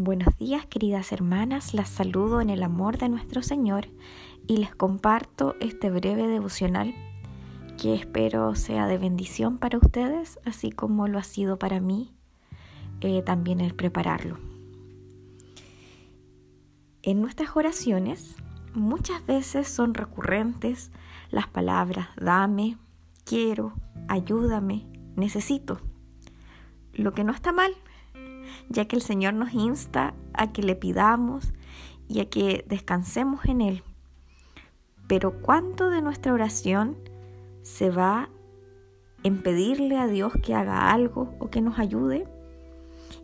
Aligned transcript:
Buenos 0.00 0.38
días 0.38 0.64
queridas 0.64 1.10
hermanas, 1.10 1.74
las 1.74 1.88
saludo 1.88 2.40
en 2.40 2.50
el 2.50 2.62
amor 2.62 2.98
de 2.98 3.08
nuestro 3.08 3.42
Señor 3.42 3.88
y 4.46 4.58
les 4.58 4.72
comparto 4.72 5.56
este 5.58 5.90
breve 5.90 6.28
devocional 6.28 6.94
que 7.82 7.96
espero 7.96 8.54
sea 8.54 8.86
de 8.86 8.96
bendición 8.96 9.58
para 9.58 9.76
ustedes, 9.76 10.38
así 10.44 10.70
como 10.70 11.08
lo 11.08 11.18
ha 11.18 11.24
sido 11.24 11.58
para 11.58 11.80
mí 11.80 12.12
eh, 13.00 13.22
también 13.22 13.60
el 13.60 13.74
prepararlo. 13.74 14.38
En 17.02 17.20
nuestras 17.20 17.56
oraciones 17.56 18.36
muchas 18.74 19.26
veces 19.26 19.66
son 19.66 19.94
recurrentes 19.94 20.92
las 21.32 21.48
palabras 21.48 22.06
dame, 22.16 22.78
quiero, 23.24 23.72
ayúdame, 24.06 24.86
necesito. 25.16 25.80
Lo 26.92 27.12
que 27.12 27.24
no 27.24 27.32
está 27.32 27.50
mal, 27.50 27.72
ya 28.68 28.86
que 28.86 28.96
el 28.96 29.02
Señor 29.02 29.34
nos 29.34 29.52
insta 29.54 30.14
a 30.32 30.52
que 30.52 30.62
le 30.62 30.76
pidamos 30.76 31.52
y 32.08 32.20
a 32.20 32.28
que 32.28 32.64
descansemos 32.68 33.44
en 33.44 33.60
Él. 33.60 33.82
Pero 35.06 35.40
¿cuánto 35.40 35.90
de 35.90 36.02
nuestra 36.02 36.32
oración 36.32 36.96
se 37.62 37.90
va 37.90 38.28
en 39.22 39.42
pedirle 39.42 39.98
a 39.98 40.06
Dios 40.06 40.32
que 40.42 40.54
haga 40.54 40.92
algo 40.92 41.34
o 41.38 41.50
que 41.50 41.60
nos 41.60 41.78
ayude? 41.78 42.26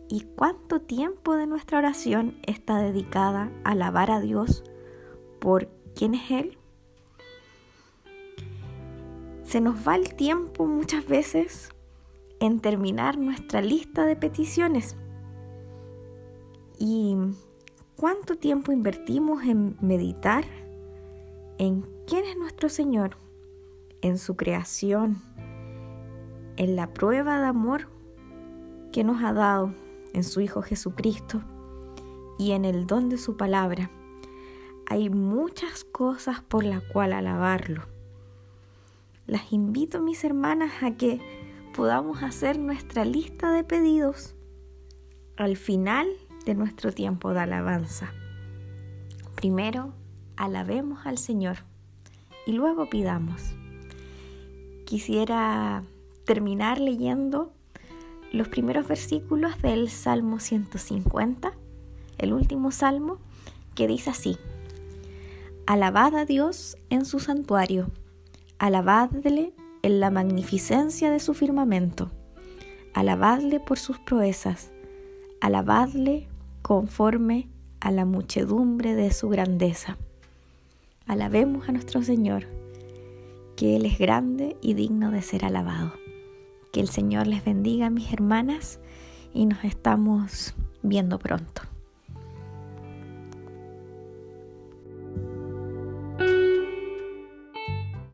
¿Y 0.09 0.21
cuánto 0.35 0.81
tiempo 0.81 1.35
de 1.35 1.47
nuestra 1.47 1.77
oración 1.77 2.37
está 2.43 2.79
dedicada 2.79 3.51
a 3.63 3.71
alabar 3.71 4.11
a 4.11 4.19
Dios 4.19 4.63
por 5.39 5.69
quién 5.95 6.15
es 6.15 6.31
Él? 6.31 6.57
Se 9.43 9.61
nos 9.61 9.87
va 9.87 9.95
el 9.95 10.15
tiempo 10.15 10.65
muchas 10.65 11.07
veces 11.07 11.69
en 12.39 12.59
terminar 12.59 13.17
nuestra 13.17 13.61
lista 13.61 14.05
de 14.05 14.15
peticiones. 14.15 14.97
¿Y 16.77 17.15
cuánto 17.95 18.35
tiempo 18.37 18.71
invertimos 18.71 19.43
en 19.43 19.77
meditar 19.81 20.43
en 21.57 21.85
quién 22.05 22.25
es 22.25 22.37
nuestro 22.37 22.67
Señor, 22.67 23.17
en 24.01 24.17
su 24.17 24.35
creación, 24.35 25.21
en 26.57 26.75
la 26.75 26.93
prueba 26.93 27.39
de 27.39 27.47
amor 27.47 27.87
que 28.91 29.03
nos 29.03 29.23
ha 29.23 29.31
dado 29.31 29.73
en 30.13 30.23
su 30.23 30.41
Hijo 30.41 30.61
Jesucristo 30.61 31.41
y 32.37 32.51
en 32.51 32.65
el 32.65 32.87
don 32.87 33.09
de 33.09 33.17
su 33.17 33.37
palabra? 33.37 33.89
Hay 34.87 35.09
muchas 35.09 35.83
cosas 35.83 36.41
por 36.41 36.63
las 36.63 36.83
cuales 36.83 37.17
alabarlo. 37.17 37.83
Las 39.27 39.51
invito, 39.51 40.01
mis 40.01 40.23
hermanas, 40.23 40.83
a 40.83 40.91
que 40.91 41.19
podamos 41.73 42.21
hacer 42.21 42.59
nuestra 42.59 43.05
lista 43.05 43.51
de 43.51 43.63
pedidos. 43.63 44.35
Al 45.37 45.57
final 45.57 46.07
de 46.45 46.55
nuestro 46.55 46.91
tiempo 46.91 47.33
de 47.33 47.39
alabanza. 47.41 48.13
Primero, 49.35 49.93
alabemos 50.37 51.05
al 51.05 51.17
Señor 51.17 51.57
y 52.45 52.53
luego 52.53 52.89
pidamos. 52.89 53.41
Quisiera 54.85 55.83
terminar 56.25 56.79
leyendo 56.79 57.51
los 58.31 58.47
primeros 58.47 58.87
versículos 58.87 59.61
del 59.61 59.89
Salmo 59.89 60.39
150, 60.39 61.53
el 62.17 62.33
último 62.33 62.71
salmo, 62.71 63.17
que 63.75 63.87
dice 63.87 64.09
así, 64.09 64.37
Alabad 65.67 66.15
a 66.15 66.25
Dios 66.25 66.77
en 66.89 67.05
su 67.05 67.19
santuario, 67.19 67.89
alabadle 68.59 69.53
en 69.81 69.99
la 69.99 70.11
magnificencia 70.11 71.09
de 71.09 71.19
su 71.19 71.33
firmamento, 71.33 72.11
alabadle 72.93 73.59
por 73.59 73.79
sus 73.79 73.97
proezas, 73.99 74.71
alabadle 75.41 76.27
conforme 76.65 77.47
a 77.79 77.91
la 77.91 78.05
muchedumbre 78.05 78.95
de 78.95 79.13
su 79.13 79.29
grandeza. 79.29 79.99
Alabemos 81.05 81.69
a 81.69 81.71
nuestro 81.71 82.01
Señor, 82.01 82.47
que 83.55 83.75
Él 83.75 83.85
es 83.85 83.99
grande 83.99 84.57
y 84.63 84.73
digno 84.73 85.11
de 85.11 85.21
ser 85.21 85.45
alabado. 85.45 85.93
Que 86.73 86.79
el 86.79 86.89
Señor 86.89 87.27
les 87.27 87.45
bendiga, 87.45 87.91
mis 87.91 88.11
hermanas, 88.11 88.79
y 89.31 89.45
nos 89.45 89.63
estamos 89.63 90.55
viendo 90.81 91.19
pronto. 91.19 91.61